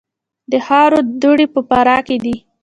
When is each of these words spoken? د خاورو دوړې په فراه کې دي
د 0.51 0.53
خاورو 0.65 0.99
دوړې 1.21 1.45
په 1.53 1.59
فراه 1.69 1.99
کې 2.07 2.17
دي 2.23 2.35